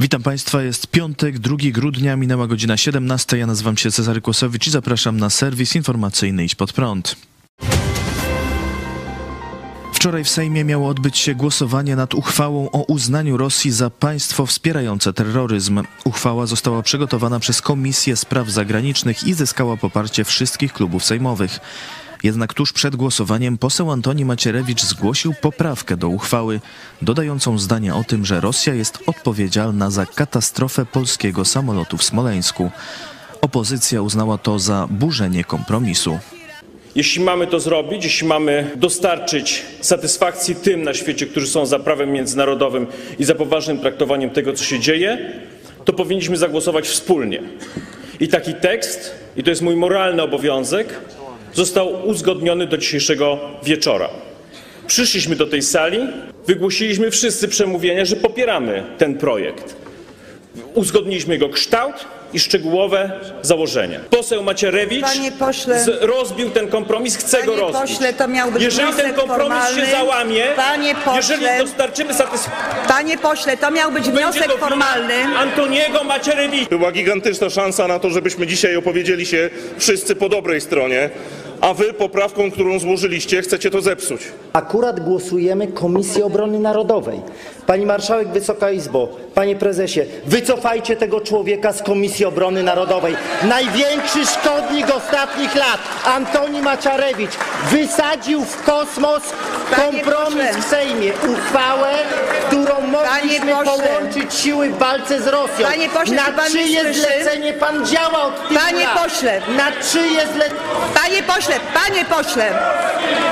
[0.00, 3.38] Witam Państwa, jest piątek, 2 grudnia, minęła godzina 17.
[3.38, 7.16] Ja nazywam się Cezary Kłosowicz i zapraszam na serwis informacyjny Idź Pod Prąd.
[9.92, 15.12] Wczoraj w Sejmie miało odbyć się głosowanie nad uchwałą o uznaniu Rosji za państwo wspierające
[15.12, 15.82] terroryzm.
[16.04, 21.60] Uchwała została przygotowana przez Komisję Spraw Zagranicznych i zyskała poparcie wszystkich klubów sejmowych.
[22.22, 26.60] Jednak tuż przed głosowaniem poseł Antoni Macierewicz zgłosił poprawkę do uchwały,
[27.02, 32.70] dodającą zdanie o tym, że Rosja jest odpowiedzialna za katastrofę polskiego samolotu w Smoleńsku.
[33.40, 36.18] Opozycja uznała to za burzenie kompromisu.
[36.94, 42.12] Jeśli mamy to zrobić, jeśli mamy dostarczyć satysfakcji tym na świecie, którzy są za prawem
[42.12, 42.86] międzynarodowym
[43.18, 45.32] i za poważnym traktowaniem tego, co się dzieje,
[45.84, 47.42] to powinniśmy zagłosować wspólnie.
[48.20, 51.00] I taki tekst, i to jest mój moralny obowiązek,
[51.54, 54.08] został uzgodniony do dzisiejszego wieczora.
[54.86, 55.98] Przyszliśmy do tej sali,
[56.46, 59.76] wygłosiliśmy wszyscy przemówienia, że popieramy ten projekt.
[60.74, 63.10] Uzgodniliśmy jego kształt i szczegółowe
[63.42, 64.00] założenia.
[64.10, 65.04] Poseł Macierewicz
[65.38, 65.80] pośle.
[65.84, 67.80] z, rozbił ten kompromis, chce go rozbić.
[67.90, 68.12] pośle,
[68.58, 69.80] Jeżeli ten kompromis formalny.
[69.86, 71.36] się załamie, Panie pośle.
[71.36, 75.14] jeżeli dostarczymy satysfakcji, Panie pośle, to miał być wniosek formalny.
[75.38, 76.66] Antoniego Macierewicza.
[76.70, 81.10] Była gigantyczna szansa na to, żebyśmy dzisiaj opowiedzieli się wszyscy po dobrej stronie,
[81.60, 84.20] a wy poprawką, którą złożyliście, chcecie to zepsuć.
[84.52, 87.20] Akurat głosujemy Komisji Obrony Narodowej.
[87.66, 93.16] Pani Marszałek, Wysoka Izbo, Panie Prezesie, wycofajcie tego człowieka z Komisji Obrony Narodowej.
[93.48, 97.30] Największy szkodnik ostatnich lat, Antoni Maciarewicz,
[97.70, 99.22] wysadził w kosmos
[99.76, 101.88] kompromis w Sejmie, uchwałę,
[102.46, 105.66] którą mogliśmy połączyć siły w walce z Rosją.
[105.68, 108.98] Panie pośle, Na czyje zlecenie pan działa od tylu Panie lat?
[109.04, 109.40] pośle.
[109.56, 110.60] Na czyje zlecenie...
[110.94, 112.52] Panie pośle, panie pośle,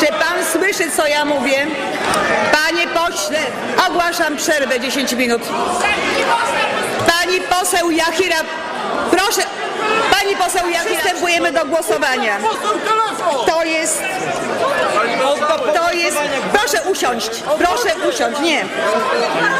[0.00, 1.66] czy pan słyszy, co ja mówię?
[2.52, 3.38] Panie pośle,
[3.88, 5.42] ogłaszam przerwę 10 minut.
[7.06, 8.36] Pani poseł Jachira,
[9.10, 9.42] proszę,
[10.10, 12.38] pani poseł Jachira, przystępujemy do głosowania.
[13.46, 14.02] To jest,
[15.74, 16.18] to jest,
[16.52, 18.64] proszę usiąść, proszę usiąść, nie.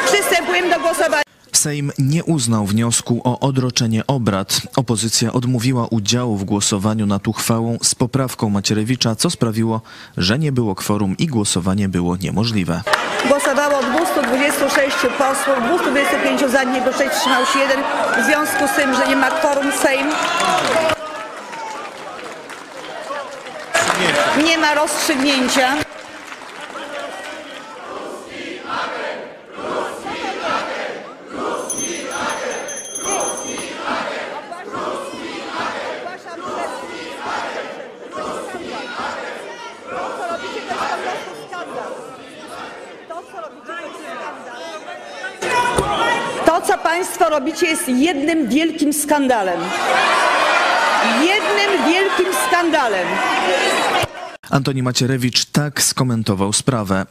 [0.06, 1.23] Przystępujemy do głosowania.
[1.64, 4.60] Sejm nie uznał wniosku o odroczenie obrad.
[4.76, 9.80] Opozycja odmówiła udziału w głosowaniu nad uchwałą z poprawką Macierewicza, co sprawiło,
[10.16, 12.82] że nie było kworum i głosowanie było niemożliwe.
[13.28, 17.58] Głosowało 226 posłów, 225 za, niego 6 wstrzymał się.
[18.22, 20.06] W związku z tym, że nie ma kworum Sejm
[24.46, 25.74] nie ma rozstrzygnięcia.
[47.04, 49.60] To, co robicie, jest jednym wielkim skandalem.
[51.20, 53.06] Jednym wielkim skandalem.
[54.50, 57.06] Antoni Macierewicz tak skomentował sprawę.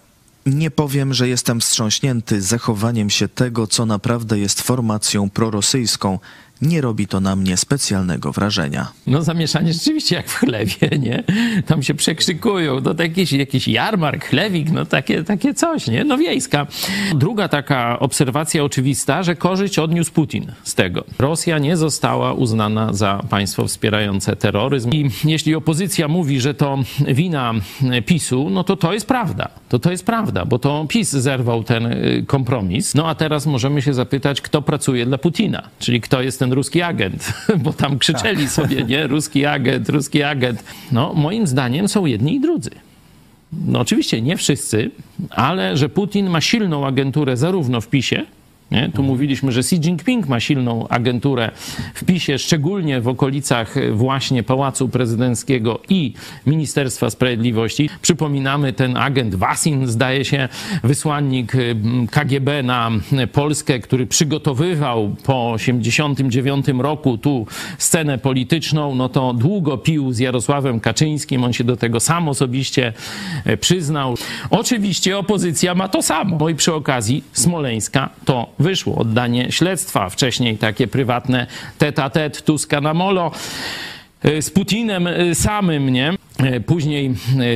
[0.45, 6.19] Nie powiem, że jestem wstrząśnięty zachowaniem się tego, co naprawdę jest formacją prorosyjską.
[6.63, 8.87] Nie robi to na mnie specjalnego wrażenia.
[9.07, 11.23] No zamieszanie rzeczywiście jak w chlewie, nie?
[11.65, 16.03] Tam się przekrzykują, to jakiś, jakiś jarmark, chlewik, no takie, takie coś, nie?
[16.03, 16.67] No wiejska.
[17.15, 21.03] Druga taka obserwacja oczywista, że korzyść odniósł Putin z tego.
[21.19, 27.53] Rosja nie została uznana za państwo wspierające terroryzm i jeśli opozycja mówi, że to wina
[28.05, 29.49] PiSu, no to to jest prawda.
[29.69, 32.95] To to jest prawda, bo to PiS zerwał ten y, kompromis.
[32.95, 36.81] No a teraz możemy się zapytać, kto pracuje dla Putina, czyli kto jest ten ruski
[36.81, 37.33] agent,
[37.63, 39.07] bo tam krzyczeli sobie, nie?
[39.07, 40.63] Ruski agent, ruski agent.
[40.91, 42.71] No, moim zdaniem są jedni i drudzy.
[43.67, 44.91] No, oczywiście nie wszyscy,
[45.29, 48.25] ale że Putin ma silną agenturę zarówno w PiSie,
[48.71, 48.89] nie?
[48.95, 51.51] Tu mówiliśmy, że Xi Jinping ma silną agenturę
[51.93, 56.13] w PiSie, szczególnie w okolicach właśnie Pałacu Prezydenckiego i
[56.45, 57.89] Ministerstwa Sprawiedliwości.
[58.01, 60.49] Przypominamy, ten agent Wasin, zdaje się,
[60.83, 61.75] wysłannik y,
[62.11, 62.91] KGB na
[63.31, 70.79] Polskę, który przygotowywał po 89 roku tu scenę polityczną, no to długo pił z Jarosławem
[70.79, 72.93] Kaczyńskim, on się do tego sam osobiście
[73.45, 74.15] e, przyznał.
[74.49, 76.37] Oczywiście opozycja ma to samo.
[76.39, 78.95] No i przy okazji Smoleńska to wyszło.
[78.95, 83.31] Oddanie śledztwa, wcześniej takie prywatne tete-a-tete Tuska na molo
[84.23, 86.13] e, z Putinem e, samym, nie?
[86.39, 87.15] E, Później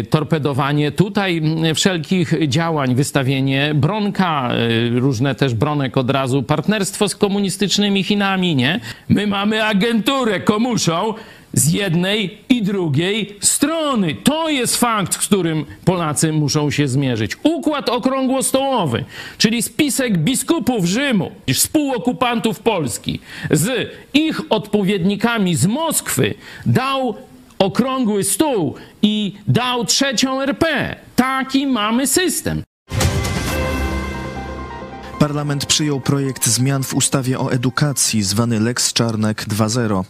[0.10, 1.42] torpedowanie tutaj
[1.76, 4.50] wszelkich działań, wystawienie Bronka,
[4.96, 8.80] różne też Bronek od razu, partnerstwo z komunistycznymi Chinami, nie?
[9.10, 11.14] My mamy agenturę komuszą,
[11.54, 14.16] z jednej i drugiej strony.
[14.24, 17.38] To jest fakt, z którym Polacy muszą się zmierzyć.
[17.44, 19.06] Układ okrągłostołowy,
[19.38, 23.20] czyli spisek biskupów Rzymu, współokupantów Polski
[23.52, 26.34] z ich odpowiednikami z Moskwy
[26.66, 27.16] dał
[27.60, 30.96] okrągły stół i dał trzecią RP.
[31.16, 32.67] Taki mamy system.
[35.28, 40.04] Parlament przyjął projekt zmian w ustawie o edukacji, zwany Lex Czarnek 2.0.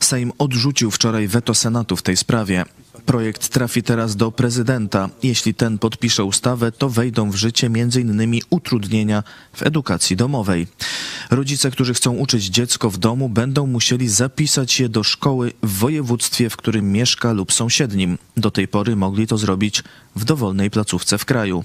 [0.00, 2.64] Sejm odrzucił wczoraj weto Senatu w tej sprawie.
[3.06, 5.08] Projekt trafi teraz do prezydenta.
[5.22, 8.40] Jeśli ten podpisze ustawę, to wejdą w życie m.in.
[8.50, 10.66] utrudnienia w edukacji domowej.
[11.30, 16.50] Rodzice, którzy chcą uczyć dziecko w domu, będą musieli zapisać je do szkoły w województwie,
[16.50, 18.18] w którym mieszka lub sąsiednim.
[18.36, 19.82] Do tej pory mogli to zrobić
[20.16, 21.64] w dowolnej placówce w kraju.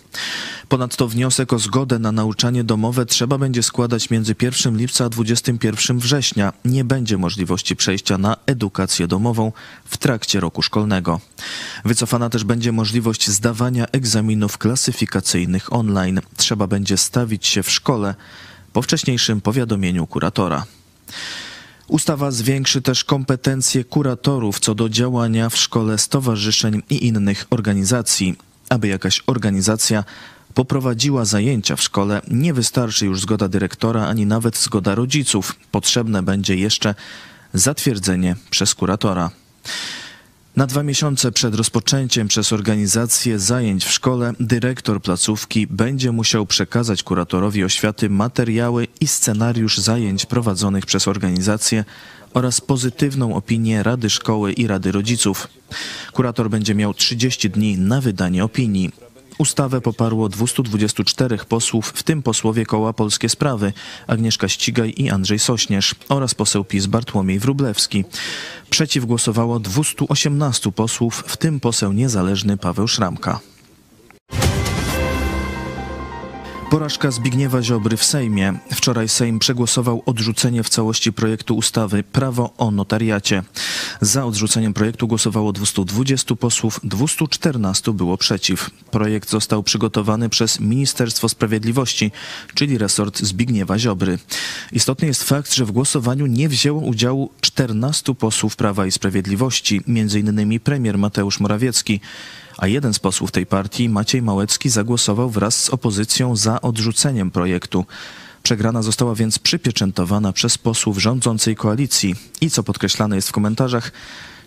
[0.69, 5.99] Ponadto wniosek o zgodę na nauczanie domowe trzeba będzie składać między 1 lipca a 21
[5.99, 6.53] września.
[6.65, 9.51] Nie będzie możliwości przejścia na edukację domową
[9.85, 11.19] w trakcie roku szkolnego.
[11.85, 16.21] Wycofana też będzie możliwość zdawania egzaminów klasyfikacyjnych online.
[16.37, 18.15] Trzeba będzie stawić się w szkole
[18.73, 20.65] po wcześniejszym powiadomieniu kuratora.
[21.87, 28.35] Ustawa zwiększy też kompetencje kuratorów co do działania w szkole stowarzyszeń i innych organizacji.
[28.69, 30.03] Aby jakaś organizacja
[30.53, 35.55] poprowadziła zajęcia w szkole, nie wystarczy już zgoda dyrektora ani nawet zgoda rodziców.
[35.71, 36.95] Potrzebne będzie jeszcze
[37.53, 39.31] zatwierdzenie przez kuratora.
[40.55, 47.03] Na dwa miesiące przed rozpoczęciem przez organizację zajęć w szkole dyrektor placówki będzie musiał przekazać
[47.03, 51.85] kuratorowi oświaty materiały i scenariusz zajęć prowadzonych przez organizację
[52.33, 55.47] oraz pozytywną opinię Rady Szkoły i Rady Rodziców.
[56.13, 59.04] Kurator będzie miał 30 dni na wydanie opinii.
[59.37, 63.73] Ustawę poparło 224 posłów, w tym posłowie koła Polskie Sprawy
[64.07, 68.05] Agnieszka Ścigaj i Andrzej Sośnierz oraz poseł PiS Bartłomiej Wróblewski.
[68.69, 73.39] Przeciw głosowało 218 posłów, w tym poseł niezależny Paweł Szramka.
[76.69, 78.53] Porażka Zbigniewa Ziobry w Sejmie.
[78.73, 83.43] Wczoraj Sejm przegłosował odrzucenie w całości projektu ustawy Prawo o notariacie.
[84.01, 88.69] Za odrzuceniem projektu głosowało 220 posłów, 214 było przeciw.
[88.91, 92.11] Projekt został przygotowany przez Ministerstwo Sprawiedliwości,
[92.53, 94.19] czyli resort Zbigniewa Ziobry.
[94.71, 100.59] Istotny jest fakt, że w głosowaniu nie wzięło udziału 14 posłów Prawa i Sprawiedliwości, m.in.
[100.59, 101.99] premier Mateusz Morawiecki
[102.57, 107.85] a jeden z posłów tej partii, Maciej Małecki, zagłosował wraz z opozycją za odrzuceniem projektu.
[108.43, 113.91] Przegrana została więc przypieczętowana przez posłów rządzącej koalicji i, co podkreślane jest w komentarzach,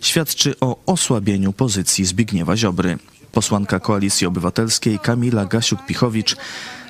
[0.01, 2.97] świadczy o osłabieniu pozycji Zbigniewa Ziobry.
[3.31, 6.35] Posłanka Koalicji Obywatelskiej Kamila Gasiuk-Pichowicz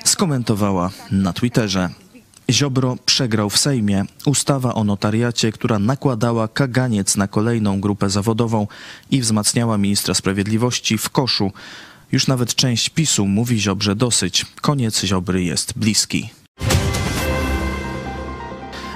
[0.04, 1.90] skomentowała na Twitterze.
[2.52, 4.04] Ziobro przegrał w Sejmie.
[4.26, 8.66] Ustawa o notariacie, która nakładała kaganiec na kolejną grupę zawodową
[9.10, 11.52] i wzmacniała ministra sprawiedliwości w koszu.
[12.12, 14.46] Już nawet część PiSu mówi Ziobrze dosyć.
[14.60, 16.39] Koniec Ziobry jest bliski.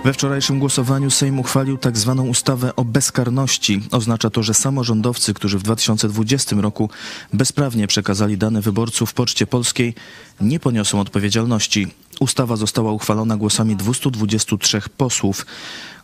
[0.05, 3.83] We wczorajszym głosowaniu Sejm uchwalił tak zwaną ustawę o bezkarności.
[3.91, 6.91] Oznacza to, że samorządowcy, którzy w 2020 roku
[7.33, 9.95] bezprawnie przekazali dane wyborców Poczcie Polskiej,
[10.41, 11.87] nie poniosą odpowiedzialności.
[12.21, 15.47] Ustawa została uchwalona głosami 223 posłów,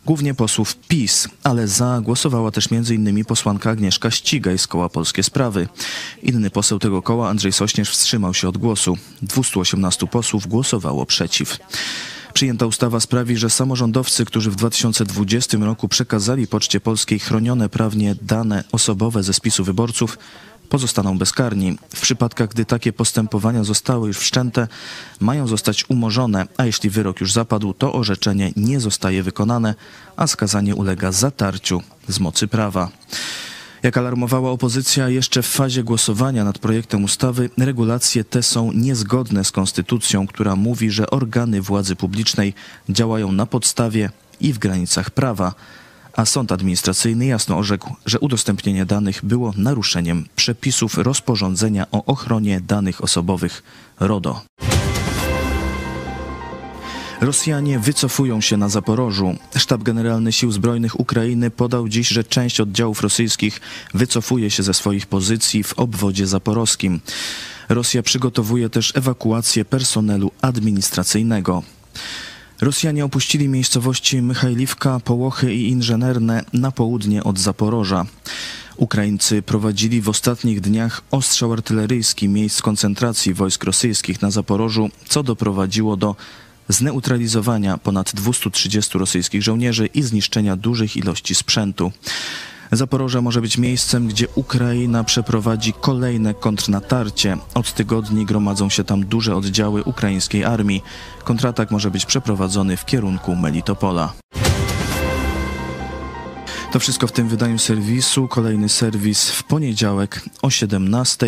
[0.05, 3.25] głównie posłów PiS, ale za głosowała też m.in.
[3.25, 5.67] posłanka Agnieszka Ścigaj z koła Polskie Sprawy.
[6.23, 8.97] Inny poseł tego koła, Andrzej Sośnierz, wstrzymał się od głosu.
[9.21, 11.57] 218 posłów głosowało przeciw.
[12.33, 18.63] Przyjęta ustawa sprawi, że samorządowcy, którzy w 2020 roku przekazali Poczcie Polskiej chronione prawnie dane
[18.71, 20.17] osobowe ze spisu wyborców,
[20.69, 21.77] pozostaną bezkarni.
[21.95, 24.67] W przypadkach, gdy takie postępowania zostały już wszczęte,
[25.19, 29.75] mają zostać umorzone, a jeśli wyrok już zapadł, to orzeczenie nie zostaje wykonane,
[30.15, 32.89] a skazanie ulega zatarciu z mocy prawa.
[33.83, 39.51] Jak alarmowała opozycja jeszcze w fazie głosowania nad projektem ustawy, regulacje te są niezgodne z
[39.51, 42.53] konstytucją, która mówi, że organy władzy publicznej
[42.89, 44.09] działają na podstawie
[44.39, 45.53] i w granicach prawa,
[46.13, 53.03] a sąd administracyjny jasno orzekł, że udostępnienie danych było naruszeniem przepisów rozporządzenia o ochronie danych
[53.03, 53.63] osobowych
[53.99, 54.41] RODO.
[57.21, 59.35] Rosjanie wycofują się na Zaporożu.
[59.57, 63.61] Sztab Generalny Sił Zbrojnych Ukrainy podał dziś, że część oddziałów rosyjskich
[63.93, 66.99] wycofuje się ze swoich pozycji w obwodzie zaporowskim.
[67.69, 71.63] Rosja przygotowuje też ewakuację personelu administracyjnego.
[72.61, 78.05] Rosjanie opuścili miejscowości Mychajliwka, Połochy i Inżenerne na południe od Zaporoża.
[78.77, 85.97] Ukraińcy prowadzili w ostatnich dniach ostrzał artyleryjski miejsc koncentracji wojsk rosyjskich na Zaporożu, co doprowadziło
[85.97, 86.15] do
[86.69, 91.91] zneutralizowania ponad 230 rosyjskich żołnierzy i zniszczenia dużych ilości sprzętu.
[92.71, 97.37] Zaporoże może być miejscem, gdzie Ukraina przeprowadzi kolejne kontrnatarcie.
[97.53, 100.83] Od tygodni gromadzą się tam duże oddziały ukraińskiej armii.
[101.23, 104.13] Kontratak może być przeprowadzony w kierunku Melitopola.
[106.71, 108.27] To wszystko w tym wydaniu serwisu.
[108.27, 111.27] Kolejny serwis w poniedziałek o 17,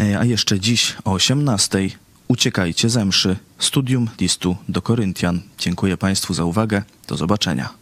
[0.00, 2.01] e, a jeszcze dziś o 18.
[2.28, 3.36] Uciekajcie ze mszy.
[3.58, 5.40] Studium listu do Koryntian.
[5.58, 6.82] Dziękuję Państwu za uwagę.
[7.08, 7.81] Do zobaczenia.